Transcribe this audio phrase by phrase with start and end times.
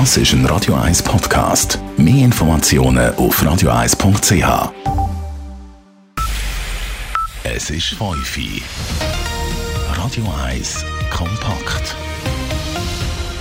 [0.00, 1.78] Das ist ein Radio 1 Podcast.
[1.96, 4.72] Mehr Informationen auf radio1.ch.
[7.44, 8.60] Es ist 5 Uhr.
[9.96, 11.94] Radio 1 kompakt.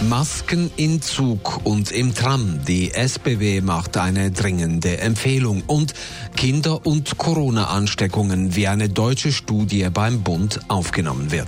[0.10, 2.60] Masken in Zug und im Tram.
[2.66, 5.64] Die SBW macht eine dringende Empfehlung.
[5.68, 5.94] Und
[6.36, 11.48] Kinder- und Corona-Ansteckungen, wie eine deutsche Studie beim Bund aufgenommen wird.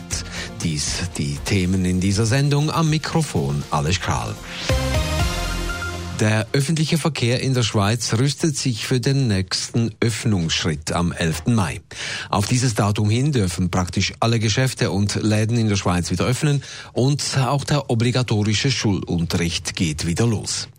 [0.63, 2.71] Dies die Themen in dieser Sendung.
[2.71, 4.35] Am Mikrofon Alles Kral.
[6.21, 11.47] Der öffentliche Verkehr in der Schweiz rüstet sich für den nächsten Öffnungsschritt am 11.
[11.47, 11.81] Mai.
[12.29, 16.63] Auf dieses Datum hin dürfen praktisch alle Geschäfte und Läden in der Schweiz wieder öffnen
[16.93, 20.69] und auch der obligatorische Schulunterricht geht wieder los.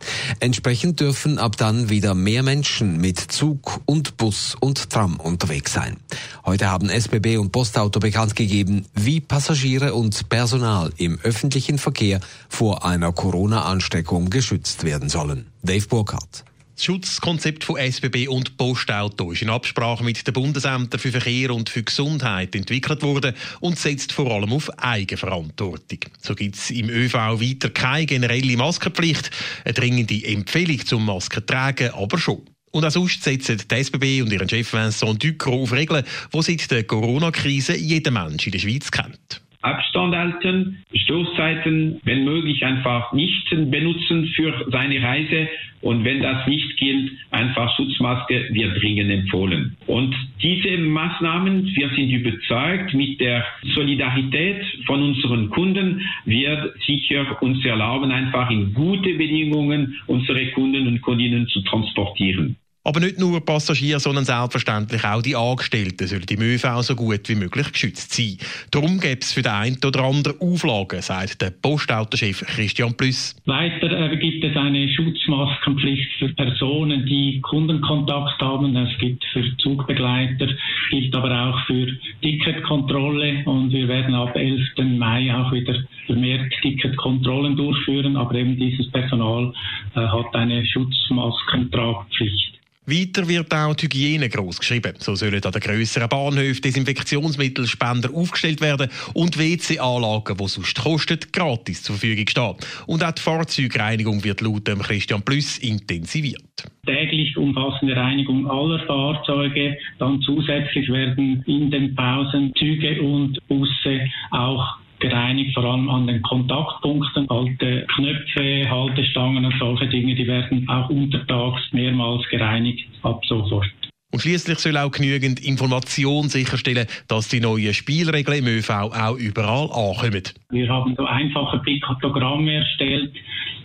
[0.41, 5.99] Entsprechend dürfen ab dann wieder mehr Menschen mit Zug und Bus und Tram unterwegs sein.
[6.47, 12.87] Heute haben SBB und Postauto bekannt gegeben, wie Passagiere und Personal im öffentlichen Verkehr vor
[12.87, 15.47] einer Corona-Ansteckung geschützt werden sollen sollen.
[15.63, 16.45] Dave Burkhardt.
[16.75, 21.71] Das Schutzkonzept von SBB und Postauto ist in Absprache mit den Bundesämtern für Verkehr und
[21.71, 26.01] für Gesundheit entwickelt worden und setzt vor allem auf Eigenverantwortung.
[26.21, 29.31] So gibt es im ÖV weiter keine generelle Maskenpflicht,
[29.65, 32.43] eine dringende Empfehlung zum Maskentragen aber schon.
[32.73, 36.71] Und auch sonst setzen die SBB und ihren Chef Vincent Ducro auf Regeln, die seit
[36.71, 39.41] der Corona-Krise jeder Mensch in der Schweiz kennt.
[39.67, 45.49] Abstand halten, Stoßzeiten, wenn möglich einfach nicht benutzen für seine Reise
[45.81, 49.77] und wenn das nicht gilt, einfach Schutzmaske wird dringend empfohlen.
[49.87, 53.45] Und diese Maßnahmen, wir sind überzeugt, mit der
[53.75, 61.03] Solidarität von unseren Kunden wird sicher uns erlauben, einfach in gute Bedingungen unsere Kunden und
[61.03, 62.57] Kundinnen zu transportieren.
[62.87, 67.35] Aber nicht nur Passagiere, sondern selbstverständlich auch die Angestellten sollen im ÖV so gut wie
[67.35, 68.39] möglich geschützt sein.
[68.71, 73.35] Darum gibt es für den einen oder anderen Auflagen, sagt der Postautochef Christian Plüss.
[73.45, 78.77] Weiter äh, gibt es eine Schutzmaskenpflicht für Personen, die Kundenkontakt haben.
[78.77, 80.47] Es gibt für Zugbegleiter,
[80.91, 81.89] gilt aber auch für
[82.23, 84.61] Ticketkontrolle und wir werden ab 11.
[84.97, 85.75] Mai auch wieder
[86.07, 89.53] vermehrt Ticketkontrollen durchführen, aber eben dieses Personal
[89.97, 92.56] äh, hat eine Schutzmaskentragpflicht.
[92.87, 94.95] Weiter wird auch die Hygiene groß geschrieben.
[94.99, 101.83] So sollen an den grösseren Bahnhöfen Desinfektionsmittelspender aufgestellt werden und WC-Anlagen, die sonst kosten, gratis
[101.83, 102.55] zur Verfügung stehen.
[102.87, 106.43] Und auch die Fahrzeugreinigung wird laut Christian Plus intensiviert.
[106.87, 109.77] Täglich umfassende Reinigung aller Fahrzeuge.
[109.99, 116.23] Dann zusätzlich werden in den Pausen Züge und Busse auch gereinigt, vor allem an den
[116.23, 117.29] Kontaktpunkten.
[117.31, 123.67] Alte Knöpfe, Haltestangen und solche Dinge, die werden auch untertags mehrmals gereinigt ab sofort.
[124.13, 129.65] Und schließlich soll auch genügend Information sicherstellen, dass die neuen Spielregeln im ÖV auch überall
[129.65, 130.23] ankommen.
[130.51, 133.13] Wir haben so einfache Piktogramme erstellt,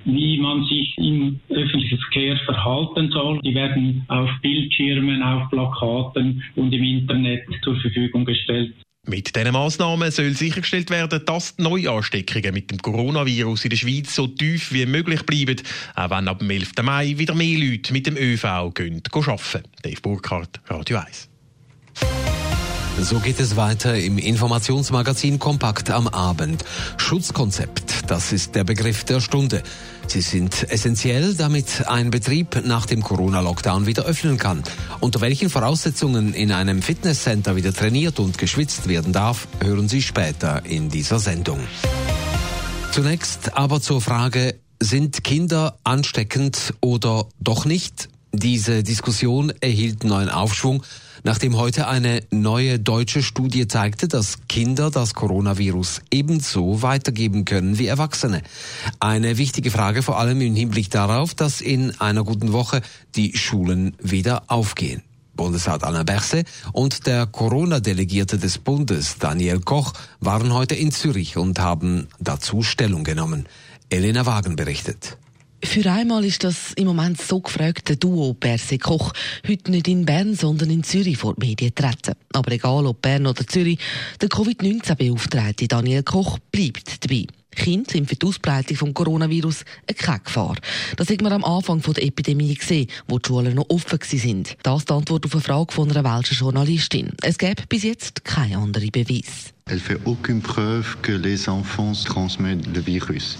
[0.05, 3.39] wie man sich im öffentlichen Verkehr verhalten soll.
[3.41, 8.73] Die werden auf Bildschirmen, auf Plakaten und im Internet zur Verfügung gestellt.
[9.07, 14.13] Mit diesen Massnahmen soll sichergestellt werden, dass die Neuansteckungen mit dem Coronavirus in der Schweiz
[14.13, 15.59] so tief wie möglich bleiben,
[15.95, 16.73] auch wenn ab dem 11.
[16.83, 19.63] Mai wieder mehr Leute mit dem ÖV gehen, arbeiten.
[19.81, 21.29] Dave Burkhardt, Radio 1.
[22.99, 26.63] So geht es weiter im Informationsmagazin Kompakt am Abend.
[26.97, 29.63] Schutzkonzept, das ist der Begriff der Stunde.
[30.11, 34.61] Sie sind essentiell, damit ein Betrieb nach dem Corona-Lockdown wieder öffnen kann.
[34.99, 40.65] Unter welchen Voraussetzungen in einem Fitnesscenter wieder trainiert und geschwitzt werden darf, hören Sie später
[40.65, 41.61] in dieser Sendung.
[42.91, 48.09] Zunächst aber zur Frage, sind Kinder ansteckend oder doch nicht?
[48.33, 50.83] Diese Diskussion erhielt neuen Aufschwung,
[51.23, 57.87] nachdem heute eine neue deutsche Studie zeigte, dass Kinder das Coronavirus ebenso weitergeben können wie
[57.87, 58.41] Erwachsene.
[58.99, 62.81] Eine wichtige Frage vor allem im Hinblick darauf, dass in einer guten Woche
[63.15, 65.03] die Schulen wieder aufgehen.
[65.35, 71.59] Bundesrat Alain Berset und der Corona-Delegierte des Bundes Daniel Koch waren heute in Zürich und
[71.59, 73.47] haben dazu Stellung genommen.
[73.89, 75.17] Elena Wagen berichtet.
[75.63, 79.13] Für einmal ist das im Moment so gefragte Duo Berse Koch
[79.47, 82.15] heute nicht in Bern, sondern in Zürich vor die Medien treten.
[82.33, 83.79] Aber egal ob Bern oder Zürich,
[84.19, 87.27] der Covid-19-Beauftragte Daniel Koch bleibt dabei.
[87.51, 89.65] Kinder sind für die Ausbreitung des Coronavirus
[89.97, 90.55] keine Gefahr.
[90.97, 94.43] Das hat man am Anfang der Epidemie gesehen, wo die Schulen noch offen waren.
[94.63, 97.11] Das ist die Antwort auf eine Frage von einer welschen Journalistin.
[97.21, 99.53] Es gäbe bis jetzt keine andere Beweis.
[99.71, 103.39] Elle fait aucune preuve que les enfants transmettent le virus.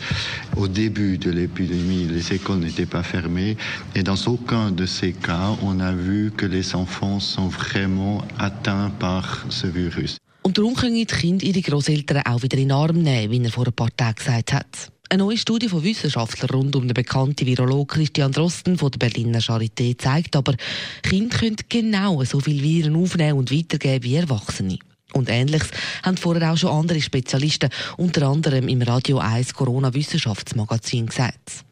[0.56, 3.58] Au début de l'épidémie, les écoles n'étaient pas fermées
[3.96, 8.92] et dans aucun de ces cas, on a vu que les enfants sont vraiment atteints
[8.98, 10.18] par ce virus.
[10.44, 13.52] Und darum können die Kinder ihre Großeltern auch wieder in den Arm nehmen, wie er
[13.52, 14.90] vor ein paar Tagen gesagt hat.
[15.10, 19.42] Eine neue Studie von Wissenschaftlern rund um den bekannten Virolog Christian Drosten von der Berliner
[19.42, 20.56] Charité zeigt aber,
[21.04, 24.80] Kinder können genau so viel Viren aufnehmen und weitergeben wie Erwachsene.
[25.14, 25.70] Und Ähnliches
[26.04, 31.64] haben vorher auch schon andere Spezialisten, unter anderem im Radio 1 Corona-Wissenschaftsmagazin gesagt.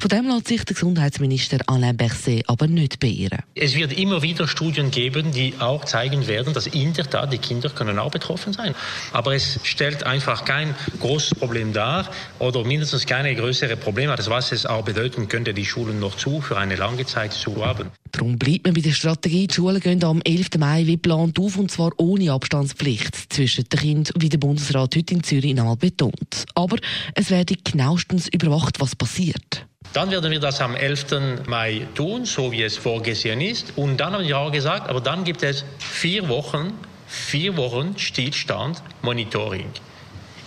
[0.00, 3.40] Von dem lässt sich der Gesundheitsminister Alain Berset aber nicht beirren.
[3.54, 7.38] Es wird immer wieder Studien geben, die auch zeigen werden, dass in der Tat die
[7.38, 8.74] Kinder können auch betroffen sein.
[9.12, 14.66] Aber es stellt einfach kein großes Problem dar oder mindestens keine größere Probleme, was es
[14.66, 17.90] auch bedeuten könnte, die Schulen noch zu für eine lange Zeit zu haben.
[18.16, 20.56] Darum bleibt man bei der Strategie, die Schulen gehen am 11.
[20.56, 25.12] Mai wie geplant auf und zwar ohne Abstandspflicht zwischen den Kindern, wie der Bundesrat heute
[25.12, 26.46] in Zürich einmal betont.
[26.54, 26.78] Aber
[27.14, 29.66] es werde genauestens überwacht, was passiert.
[29.92, 31.44] Dann werden wir das am 11.
[31.46, 33.74] Mai tun, so wie es vorgesehen ist.
[33.76, 36.72] Und dann haben wir auch gesagt, aber dann gibt es vier Wochen,
[37.06, 39.66] vier Wochen Stillstand, Monitoring.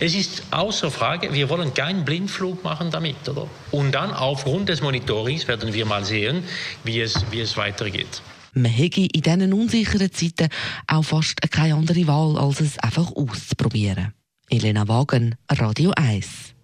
[0.02, 3.28] Es ist außer Frage, wir wollen keinen Blindflug machen damit.
[3.28, 3.46] Oder?
[3.70, 6.42] Und dann aufgrund des Monitorings werden wir mal sehen,
[6.84, 8.22] wie es, wie es weitergeht.
[8.54, 10.48] Man hätte in diesen unsicheren Zeiten
[10.86, 14.14] auch fast keine andere Wahl, als es einfach auszuprobieren.
[14.48, 16.54] Elena Wagen, Radio 1.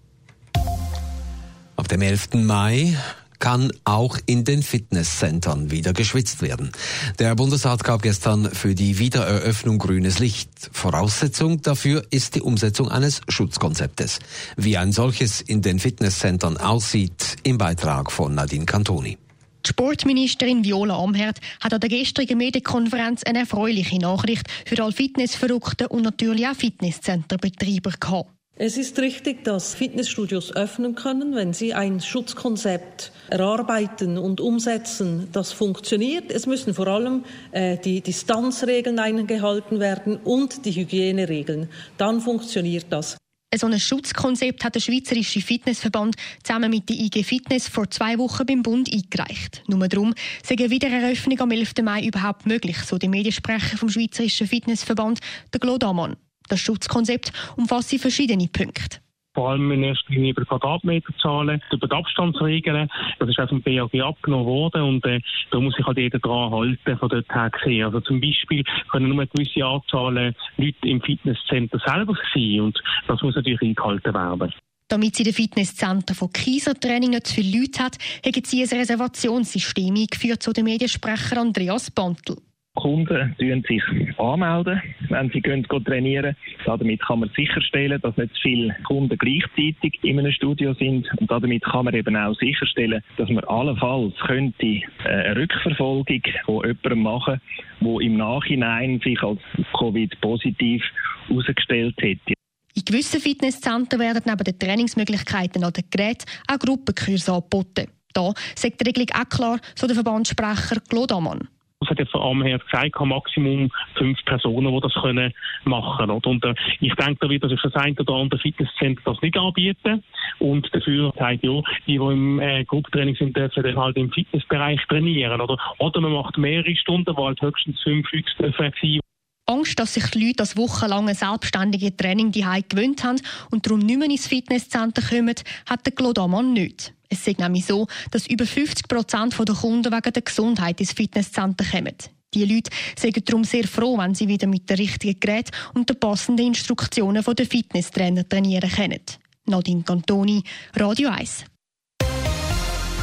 [1.76, 2.28] Ab dem 11.
[2.36, 2.96] Mai
[3.38, 6.72] kann auch in den Fitnesscentern wieder geschwitzt werden.
[7.18, 10.50] Der Bundesrat gab gestern für die Wiedereröffnung grünes Licht.
[10.72, 14.18] Voraussetzung dafür ist die Umsetzung eines Schutzkonzeptes.
[14.56, 19.18] Wie ein solches in den Fitnesscentern aussieht, im Beitrag von Nadine Cantoni.
[19.66, 25.88] Die Sportministerin Viola Amherd hat an der gestrigen Medienkonferenz eine erfreuliche Nachricht für alle Fitnessverrückten
[25.88, 28.35] und natürlich auch Fitnesscenterbetreiber gehabt.
[28.58, 35.52] Es ist richtig, dass Fitnessstudios öffnen können, wenn sie ein Schutzkonzept erarbeiten und umsetzen, das
[35.52, 36.30] funktioniert.
[36.30, 41.68] Es müssen vor allem äh, die Distanzregeln eingehalten werden und die Hygieneregeln.
[41.98, 43.18] Dann funktioniert das.
[43.54, 48.46] So ein Schutzkonzept hat der Schweizerische Fitnessverband zusammen mit der IG Fitness vor zwei Wochen
[48.46, 49.64] beim Bund eingereicht.
[49.66, 51.74] Nur darum sei eine Wiedereröffnung am 11.
[51.82, 55.20] Mai überhaupt möglich, so der Mediensprecher vom Schweizerischen Fitnessverband,
[55.52, 56.16] der Claude Ammann.
[56.48, 58.98] Das Schutzkonzept umfasst verschiedene Punkte
[59.37, 62.88] vor allem in erster Linie über Quadratmeterzahlen, über die Abstandsregeln.
[63.19, 65.20] Das ist auch vom BAG abgenommen worden und äh,
[65.50, 67.84] da muss sich halt jeder dran halten von dort her gesehen.
[67.84, 73.20] Also zum Beispiel können nur eine gewisse Anzahl Leute im Fitnesscenter selber sein und das
[73.20, 74.52] muss natürlich eingehalten werden.
[74.88, 79.94] Damit sie den Fitnesscenter von Kaisertraining nicht zu viele Leute hat, haben sie ein Reservationssystem
[79.94, 82.37] eingeführt, so der Mediensprecher Andreas Bantel.
[82.76, 83.34] Kunden
[83.67, 83.82] sich
[84.19, 86.37] anmelden, wenn sie gehen, gehen trainieren.
[86.64, 91.08] Damit kann man sicherstellen, dass nicht zu viele Kunden gleichzeitig in einem Studio sind.
[91.19, 96.64] Und damit kann man eben auch sicherstellen, dass man allenfalls könnte äh, eine Rückverfolgung von
[96.64, 97.40] jemandem machen,
[97.81, 99.40] der im Nachhinein sich als
[99.78, 100.82] Covid-positiv
[101.28, 102.34] herausgestellt hätte.
[102.75, 107.87] In gewissen Fitnesszentren werden neben den Trainingsmöglichkeiten den Geräten auch Gruppenkurse angeboten.
[108.12, 111.49] Da sagt die Regelung auch klar, so der Verbandssprecher Claude Ammann.
[111.96, 115.32] Hat jetzt am her gesagt, Maximum fünf Personen, die das können
[115.64, 116.20] machen können.
[116.25, 120.02] Und äh, ich denke, da wird das das ein oder andere Fitnesscenter das nicht anbieten.
[120.38, 124.81] Und dafür sagt ja, die, die im äh, Gruppentraining sind, dürfen dann halt im Fitnessbereich
[124.88, 125.40] trainieren.
[125.40, 129.00] Oder, oder man macht mehrere Stunden, wo halt höchstens fünf Leute dürfen sein.
[129.49, 133.20] Angst, dass sich die Leute das wochenlange selbstständige Training die gewöhnt haben
[133.50, 135.37] und darum nicht mehr ins Fitnesscenter kommen,
[135.69, 136.95] hat der Claude Ammann nicht.
[137.08, 141.64] Es ist nämlich so, dass über 50 Prozent der Kunden wegen der Gesundheit ins Fitnesscenter
[141.64, 141.96] kommen.
[142.34, 145.98] Die Leute sind darum sehr froh, wenn sie wieder mit dem richtigen Gerät und den
[145.98, 149.00] passenden Instruktionen der Fitnesstrainer trainieren können.
[149.46, 150.42] Nadine Cantoni,
[150.75, 151.44] Radio 1.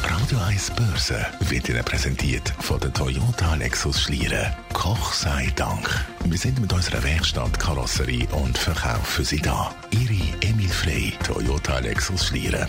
[0.04, 4.54] Radio 1 Börse wird Ihnen präsentiert von der Toyota Lexus Schlieren.
[4.74, 5.90] Koch sei Dank.
[6.26, 9.74] Wir sind mit unserer Werkstatt Karosserie und Verkauf für Sie da.
[9.92, 12.68] Ihre Emil Frey, Toyota Lexus Schlieren.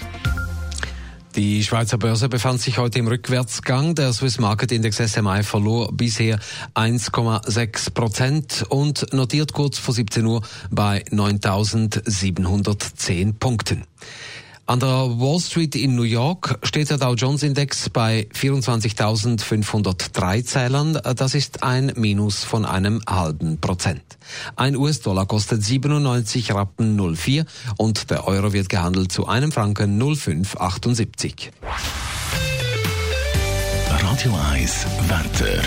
[1.37, 3.97] Die Schweizer Börse befand sich heute im Rückwärtsgang.
[3.97, 6.39] Der Swiss Market Index SMI verlor bisher
[6.75, 13.83] 1,6 Prozent und notiert kurz vor 17 Uhr bei 9.710 Punkten.
[14.67, 20.99] An der Wall Street in New York steht der Dow Jones Index bei 24.503 Zählern.
[21.17, 24.01] Das ist ein Minus von einem halben Prozent.
[24.57, 27.45] Ein US-Dollar kostet 97 Rappen 04
[27.77, 31.51] und der Euro wird gehandelt zu einem Franken 0578.
[33.91, 35.63] Radio 1 Wetter.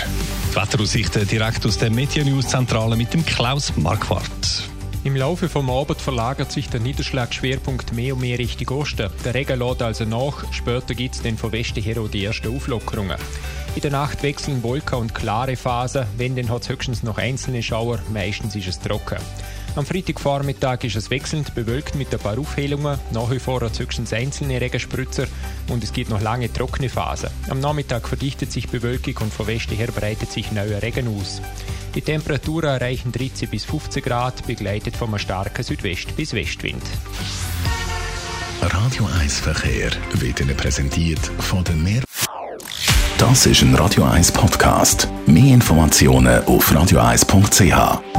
[0.54, 4.68] Wetteraussichten direkt aus der Meteor News Zentrale mit dem Klaus Marquardt.
[5.04, 9.08] Im Laufe vom Abend verlagert sich der Niederschlagschwerpunkt mehr und mehr Richtung Osten.
[9.24, 10.52] Der Regen lädt also nach.
[10.52, 13.16] Später gibt es dann von Westen her auch die ersten Auflockerungen.
[13.76, 16.06] In der Nacht wechseln Wolken und klare Phasen.
[16.16, 18.00] Wenn, dann hat es höchstens noch einzelne Schauer.
[18.12, 19.18] Meistens ist es trocken.
[19.78, 24.60] Am Freitagvormittag ist es wechselnd bewölkt mit ein paar Aufhellungen, nach wie vor höchstens einzelne
[24.60, 25.28] Regenspritzer
[25.68, 27.30] und es gibt noch lange trockene Phasen.
[27.48, 31.40] Am Nachmittag verdichtet sich Bewölkung und von Westen her breitet sich neuer Regen aus.
[31.94, 36.82] Die Temperaturen erreichen 13 bis 15 Grad, begleitet von einem starken Südwest- bis Westwind.
[38.60, 42.02] Radio 1 Verkehr wird Ihnen präsentiert von der Meer.
[43.16, 45.06] Das ist ein Radio 1 Podcast.
[45.26, 48.17] Mehr Informationen auf radio1.ch.